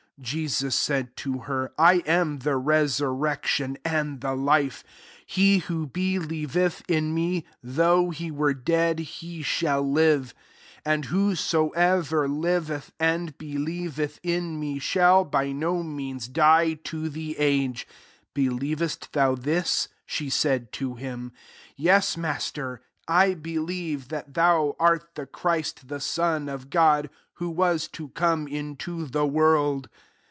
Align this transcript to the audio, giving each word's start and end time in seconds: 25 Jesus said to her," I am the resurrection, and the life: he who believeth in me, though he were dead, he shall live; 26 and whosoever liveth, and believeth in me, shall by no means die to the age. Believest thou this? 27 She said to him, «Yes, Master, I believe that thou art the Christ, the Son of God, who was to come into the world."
25 0.17 0.31
Jesus 0.35 0.77
said 0.77 1.15
to 1.17 1.39
her," 1.39 1.71
I 1.79 2.03
am 2.05 2.39
the 2.41 2.55
resurrection, 2.55 3.79
and 3.83 4.21
the 4.21 4.35
life: 4.35 4.83
he 5.25 5.57
who 5.57 5.87
believeth 5.87 6.83
in 6.87 7.11
me, 7.11 7.43
though 7.63 8.11
he 8.11 8.29
were 8.29 8.53
dead, 8.53 8.99
he 8.99 9.41
shall 9.41 9.81
live; 9.81 10.35
26 10.83 10.83
and 10.85 11.05
whosoever 11.05 12.27
liveth, 12.27 12.91
and 12.99 13.35
believeth 13.39 14.19
in 14.21 14.59
me, 14.59 14.77
shall 14.77 15.25
by 15.25 15.51
no 15.51 15.81
means 15.81 16.27
die 16.27 16.73
to 16.83 17.09
the 17.09 17.35
age. 17.39 17.87
Believest 18.35 19.13
thou 19.13 19.33
this? 19.33 19.87
27 20.05 20.05
She 20.05 20.29
said 20.29 20.71
to 20.73 20.93
him, 20.93 21.31
«Yes, 21.75 22.15
Master, 22.15 22.83
I 23.07 23.33
believe 23.33 24.09
that 24.09 24.35
thou 24.35 24.75
art 24.79 25.15
the 25.15 25.25
Christ, 25.25 25.87
the 25.87 25.99
Son 25.99 26.47
of 26.47 26.69
God, 26.69 27.09
who 27.37 27.49
was 27.49 27.87
to 27.87 28.09
come 28.09 28.47
into 28.47 29.07
the 29.07 29.25
world." 29.25 29.89